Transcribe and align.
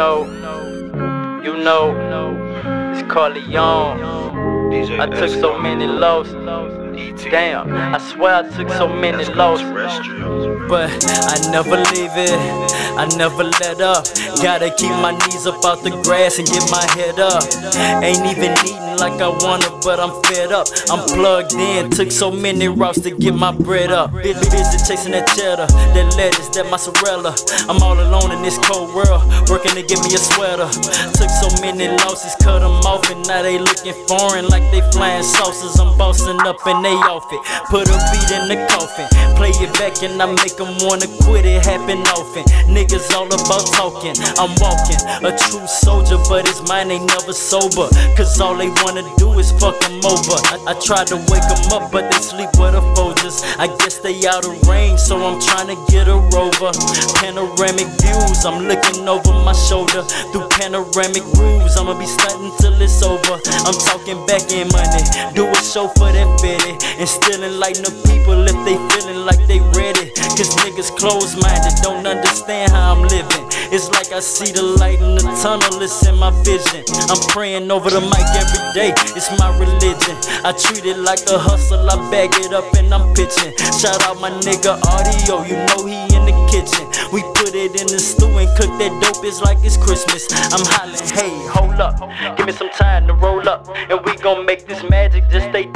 know, 0.00 0.24
you 1.44 1.58
know, 1.58 1.92
it's 2.94 3.02
Corleone. 3.12 4.00
I 4.98 5.06
took 5.06 5.28
so 5.28 5.58
many 5.58 5.86
losses. 5.86 6.34
Damn, 7.30 7.72
I 7.94 7.98
swear 7.98 8.34
I 8.34 8.42
took 8.42 8.68
so 8.70 8.86
many 8.86 9.24
losses. 9.34 9.70
But 10.68 10.90
I 11.08 11.50
never 11.50 11.76
leave 11.76 12.12
it, 12.14 12.38
I 12.98 13.08
never 13.16 13.44
let 13.44 13.80
up. 13.80 14.04
Gotta 14.42 14.70
keep 14.76 14.90
my 14.90 15.12
knees 15.12 15.46
up 15.46 15.64
out 15.64 15.82
the 15.82 15.90
grass 16.04 16.38
and 16.38 16.46
get 16.46 16.62
my 16.70 16.84
head 16.94 17.18
up. 17.18 17.42
Ain't 18.04 18.24
even 18.26 18.52
eating 18.68 18.96
like 19.00 19.20
I 19.20 19.28
wanna, 19.28 19.70
but 19.82 19.98
I'm 19.98 20.12
fed 20.24 20.52
up. 20.52 20.68
I'm 20.90 21.00
plugged 21.08 21.54
in, 21.54 21.90
took 21.90 22.12
so 22.12 22.30
many 22.30 22.68
routes 22.68 23.00
to 23.00 23.10
get 23.10 23.34
my 23.34 23.50
bread 23.50 23.90
up. 23.90 24.12
Busy, 24.12 24.34
busy 24.50 24.78
chasing 24.86 25.12
that 25.12 25.26
cheddar, 25.34 25.66
that 25.66 26.14
lettuce, 26.16 26.48
that 26.50 26.68
mozzarella. 26.70 27.34
I'm 27.68 27.82
all 27.82 27.98
alone 27.98 28.30
in 28.30 28.42
this 28.42 28.58
cold 28.58 28.94
world, 28.94 29.24
working 29.48 29.72
to 29.72 29.82
get 29.82 29.98
me 30.04 30.14
a 30.14 30.18
sweater. 30.18 30.68
Took 31.16 31.30
so 31.30 31.48
many 31.62 31.88
losses, 32.04 32.36
cut 32.44 32.60
them 32.60 32.78
off, 32.84 33.08
and 33.10 33.26
now 33.26 33.42
they 33.42 33.58
looking 33.58 33.94
foreign 34.06 34.46
like 34.48 34.62
they 34.70 34.82
flying 34.92 35.24
saucers. 35.24 35.80
I'm 35.80 35.96
bossing 35.96 36.38
up 36.46 36.60
and 36.66 36.84
they 36.84 36.89
off 36.94 37.26
it. 37.32 37.42
Put 37.68 37.88
a 37.88 37.96
beat 38.10 38.30
in 38.34 38.48
the 38.48 38.58
coffin, 38.70 39.06
play 39.36 39.50
it 39.62 39.72
back, 39.74 40.02
and 40.02 40.20
I 40.20 40.26
make 40.26 40.56
them 40.56 40.74
wanna 40.86 41.06
quit. 41.22 41.44
It 41.44 41.64
happen 41.64 42.00
often. 42.16 42.44
Niggas 42.66 43.12
all 43.14 43.26
about 43.26 43.66
talking. 43.74 44.14
I'm 44.38 44.52
walking, 44.58 45.00
a 45.22 45.30
true 45.36 45.66
soldier, 45.66 46.18
but 46.28 46.46
his 46.46 46.62
mind 46.68 46.90
ain't 46.90 47.06
never 47.06 47.32
sober. 47.32 47.88
Cause 48.16 48.40
all 48.40 48.56
they 48.56 48.68
wanna 48.82 49.04
do 49.18 49.38
is 49.38 49.52
fuck 49.52 49.76
him 49.82 50.00
over. 50.04 50.36
I, 50.50 50.72
I 50.72 50.74
tried 50.80 51.08
to 51.08 51.16
wake 51.30 51.46
them 51.46 51.72
up, 51.72 51.90
but 51.92 52.10
they 52.10 52.20
sleep 52.20 52.50
with 52.58 52.72
the 52.74 52.82
Folgers. 52.94 53.42
I 53.58 53.66
guess 53.78 53.98
they 53.98 54.26
out 54.26 54.44
of 54.46 54.54
range, 54.68 55.00
so 55.00 55.16
I'm 55.18 55.40
trying 55.40 55.68
to 55.68 55.78
get 55.90 56.08
a 56.08 56.16
rover. 56.34 56.72
Panoramic 57.20 57.88
views, 58.02 58.44
I'm 58.44 58.66
looking 58.66 59.08
over 59.08 59.32
my 59.44 59.52
shoulder. 59.52 60.02
Through 60.32 60.48
panoramic 60.50 61.24
roofs, 61.38 61.76
I'ma 61.76 61.98
be 61.98 62.06
stunting 62.06 62.52
till 62.58 62.80
it's 62.80 63.02
over. 63.02 63.38
I'm 63.66 63.78
talking 63.88 64.24
back 64.26 64.50
in 64.52 64.68
money, 64.68 65.02
do 65.34 65.46
a 65.46 65.60
show 65.62 65.88
for 65.88 66.10
that 66.12 66.28
fitty. 66.40 66.69
And 66.98 67.08
still 67.08 67.42
enlighten 67.42 67.84
the 67.84 67.94
people 68.10 68.38
if 68.46 68.58
they 68.66 68.76
feeling 68.94 69.24
like 69.24 69.40
they 69.46 69.60
ready. 69.78 70.10
Cause 70.36 70.54
niggas 70.62 70.90
close 70.96 71.36
minded, 71.36 71.74
don't 71.82 72.06
understand 72.06 72.72
how 72.72 72.94
I'm 72.94 73.02
living. 73.08 73.44
It's 73.70 73.88
like 73.90 74.10
I 74.10 74.18
see 74.18 74.50
the 74.50 74.62
light 74.82 74.98
in 74.98 75.14
the 75.14 75.22
tunnel, 75.38 75.78
it's 75.80 76.02
in 76.06 76.18
my 76.18 76.34
vision. 76.42 76.82
I'm 77.06 77.22
praying 77.30 77.70
over 77.70 77.90
the 77.90 78.00
mic 78.00 78.26
every 78.34 78.62
day, 78.74 78.90
it's 79.14 79.30
my 79.38 79.50
religion. 79.58 80.16
I 80.42 80.50
treat 80.50 80.84
it 80.86 80.98
like 80.98 81.22
a 81.30 81.38
hustle, 81.38 81.86
I 81.86 81.94
bag 82.10 82.34
it 82.42 82.52
up 82.52 82.66
and 82.74 82.92
I'm 82.92 83.14
pitching. 83.14 83.54
Shout 83.78 84.02
out 84.02 84.18
my 84.18 84.30
nigga 84.42 84.74
Audio, 84.82 85.46
you 85.46 85.54
know 85.70 85.86
he 85.86 86.02
in 86.18 86.26
the 86.26 86.34
kitchen. 86.50 86.82
We 87.14 87.22
put 87.38 87.54
it 87.54 87.78
in 87.78 87.86
the 87.86 87.98
stew 88.02 88.26
and 88.26 88.50
cook 88.58 88.74
that 88.82 88.90
dope, 88.98 89.22
it's 89.22 89.40
like 89.40 89.58
it's 89.62 89.76
Christmas. 89.76 90.26
I'm 90.50 90.66
hollering, 90.66 91.06
hey, 91.14 91.30
hold 91.54 91.78
up, 91.78 91.94
give 92.36 92.46
me 92.46 92.52
some 92.52 92.70
time 92.70 93.06
to 93.06 93.14
roll 93.14 93.46
up. 93.48 93.68
And 93.70 93.99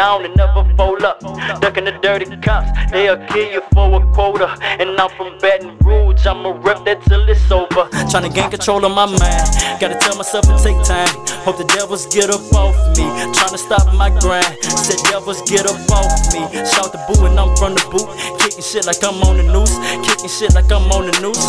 down 0.00 0.24
and 0.24 0.34
never 0.34 0.64
fold 0.78 1.02
up. 1.02 1.20
Ducking 1.60 1.84
the 1.84 1.92
dirty 2.00 2.24
cops, 2.40 2.70
they'll 2.90 3.20
kill 3.28 3.48
you 3.52 3.62
for 3.74 3.86
a 3.98 4.00
quota. 4.14 4.48
And 4.80 4.98
I'm 4.98 5.10
from 5.16 5.36
Baton 5.42 5.76
Rouge, 5.84 6.24
I'ma 6.26 6.56
rep 6.66 6.78
that 6.86 7.02
till 7.04 7.28
it's 7.28 7.50
over. 7.52 7.84
Tryna 8.08 8.32
gain 8.34 8.48
control 8.48 8.82
of 8.88 8.92
my 9.00 9.04
mind, 9.04 9.46
gotta 9.80 9.98
tell 10.00 10.16
myself 10.16 10.44
to 10.48 10.56
take 10.64 10.80
time. 10.88 11.12
Hope 11.44 11.58
the 11.58 11.68
devils 11.76 12.06
get 12.06 12.30
up 12.30 12.40
off 12.56 12.76
me, 12.96 13.04
tryna 13.36 13.60
stop 13.66 13.84
my 14.02 14.08
grind. 14.24 14.56
Said 14.86 15.00
devils 15.12 15.42
get 15.44 15.68
up 15.68 15.80
off 15.92 16.12
me. 16.32 16.48
Shout 16.72 16.92
the 16.96 17.00
boo 17.04 17.26
and 17.28 17.38
I'm 17.38 17.52
from 17.60 17.74
the 17.76 17.84
boot, 17.92 18.08
kicking 18.40 18.64
shit 18.64 18.86
like 18.88 19.04
I'm 19.04 19.20
on 19.28 19.36
the 19.36 19.44
noose, 19.52 19.76
kicking 20.00 20.32
shit 20.32 20.54
like 20.54 20.72
I'm 20.72 20.88
on 20.96 21.12
the 21.12 21.14
noose. 21.20 21.44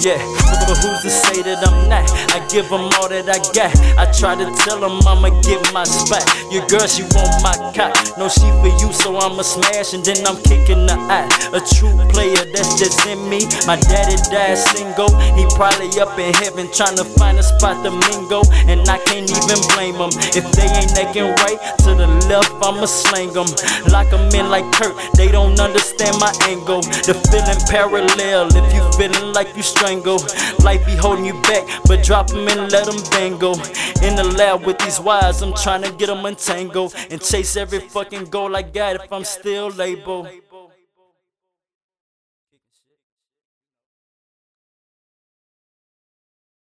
Yeah, 0.00 0.16
but 0.48 0.80
who's 0.80 1.02
to 1.04 1.10
say 1.12 1.42
that 1.44 1.60
I'm 1.60 1.84
not? 1.92 2.08
I 2.32 2.40
give 2.48 2.72
them 2.72 2.88
all 2.96 3.12
that 3.12 3.28
I 3.28 3.36
got. 3.52 3.68
I 4.00 4.08
try 4.16 4.32
to 4.32 4.48
tell 4.64 4.80
them 4.80 4.96
I'ma 5.04 5.28
get 5.44 5.60
my 5.76 5.84
spot. 5.84 6.24
Your 6.48 6.64
girl, 6.72 6.88
she 6.88 7.04
want 7.12 7.28
my 7.44 7.52
cock. 7.76 7.92
No, 8.16 8.24
she 8.32 8.48
for 8.64 8.72
you, 8.80 8.88
so 8.96 9.20
I'ma 9.20 9.44
smash 9.44 9.92
and 9.92 10.00
then 10.00 10.24
I'm 10.24 10.40
kicking 10.48 10.88
the 10.88 10.96
eye. 11.12 11.28
A 11.52 11.60
true 11.60 11.92
player 12.08 12.48
that's 12.48 12.80
just 12.80 13.04
in 13.04 13.20
me. 13.28 13.44
My 13.68 13.76
daddy 13.76 14.16
died 14.32 14.56
single. 14.56 15.12
He 15.36 15.44
probably 15.52 15.92
up 16.00 16.16
in 16.16 16.32
heaven 16.32 16.72
trying 16.72 16.96
to 16.96 17.04
find 17.04 17.36
a 17.36 17.44
spot 17.44 17.84
to 17.84 17.92
mingle. 17.92 18.48
And 18.72 18.80
I 18.88 18.96
can't 19.04 19.28
even 19.28 19.60
blame 19.76 20.00
him. 20.00 20.16
If 20.32 20.48
they 20.56 20.64
ain't 20.80 20.96
necking 20.96 21.28
right 21.44 21.60
to 21.84 21.92
the 21.92 22.08
left, 22.24 22.56
I'ma 22.64 22.88
slang 22.88 23.36
them. 23.36 23.52
Lock 23.92 24.08
them 24.08 24.32
in 24.32 24.48
like 24.48 24.64
Kurt. 24.80 24.96
They 25.12 25.28
don't 25.28 25.60
understand 25.60 26.16
my 26.16 26.32
angle. 26.48 26.80
The 27.04 27.12
feeling 27.28 27.60
parallel. 27.68 28.48
If 28.56 28.72
you 28.72 28.80
feeling 28.96 29.36
like 29.36 29.52
you 29.52 29.62
life 29.98 30.86
be 30.86 30.94
holding 30.94 31.24
you 31.24 31.34
back. 31.42 31.66
But 31.86 32.04
drop 32.04 32.28
them 32.28 32.46
and 32.48 32.70
let 32.70 32.86
them 32.86 33.02
bangle. 33.10 33.54
In 34.02 34.14
the 34.14 34.24
lab 34.36 34.64
with 34.64 34.78
these 34.78 35.00
wires, 35.00 35.42
I'm 35.42 35.54
trying 35.54 35.82
to 35.82 35.92
get 35.92 36.06
them 36.06 36.24
untangled. 36.24 36.94
And 37.10 37.20
chase 37.20 37.56
every 37.56 37.80
fucking 37.80 38.26
goal 38.26 38.54
I 38.54 38.62
got 38.62 38.96
if 38.96 39.12
I'm 39.12 39.24
still 39.24 39.70
labeled. 39.70 40.28